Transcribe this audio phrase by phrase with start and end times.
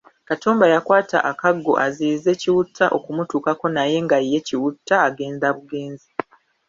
[0.27, 6.09] Katumba yakwata akaggo aziyize Kiwutta okumutuukako naye nga ye Kiwutta agenda bugenzi.